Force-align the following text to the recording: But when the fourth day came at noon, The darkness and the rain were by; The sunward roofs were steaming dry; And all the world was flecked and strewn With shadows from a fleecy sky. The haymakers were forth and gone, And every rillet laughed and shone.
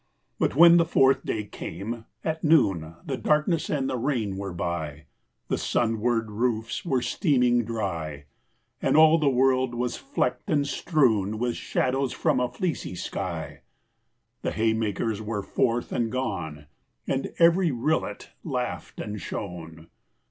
But 0.39 0.55
when 0.55 0.77
the 0.77 0.85
fourth 0.85 1.23
day 1.23 1.43
came 1.43 2.05
at 2.23 2.43
noon, 2.43 2.95
The 3.05 3.17
darkness 3.17 3.69
and 3.69 3.87
the 3.87 3.99
rain 3.99 4.35
were 4.35 4.51
by; 4.51 5.05
The 5.47 5.59
sunward 5.59 6.31
roofs 6.31 6.83
were 6.83 7.03
steaming 7.03 7.63
dry; 7.65 8.25
And 8.81 8.97
all 8.97 9.19
the 9.19 9.29
world 9.29 9.75
was 9.75 9.97
flecked 9.97 10.49
and 10.49 10.65
strewn 10.65 11.37
With 11.37 11.55
shadows 11.55 12.13
from 12.13 12.39
a 12.39 12.49
fleecy 12.49 12.95
sky. 12.95 13.61
The 14.41 14.53
haymakers 14.53 15.21
were 15.21 15.43
forth 15.43 15.91
and 15.91 16.11
gone, 16.11 16.65
And 17.05 17.31
every 17.37 17.71
rillet 17.71 18.31
laughed 18.43 18.99
and 18.99 19.21
shone. 19.21 19.85